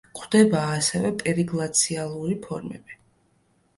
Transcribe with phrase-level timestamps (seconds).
[0.17, 2.99] გვხვდება ასევე პერიგლაციალური ფორმები.